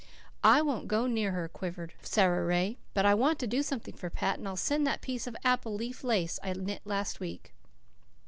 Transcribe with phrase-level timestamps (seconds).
[0.43, 4.09] "I won't go near her," quavered Sara Ray, "but I want to do something for
[4.09, 7.53] Pat, and I'll send that piece of apple leaf lace I knit last week."